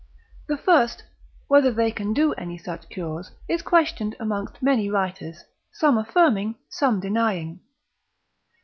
The 0.47 0.57
first, 0.57 1.03
whether 1.47 1.69
they 1.71 1.91
can 1.91 2.11
do 2.11 2.33
any 2.33 2.57
such 2.57 2.89
cures, 2.89 3.29
is 3.47 3.61
questioned 3.61 4.15
amongst 4.19 4.59
many 4.63 4.89
writers, 4.89 5.43
some 5.71 5.95
affirming, 5.95 6.55
some 6.69 6.99
denying. 6.99 7.59